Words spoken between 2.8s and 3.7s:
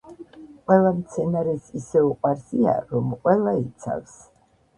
რომ ყველა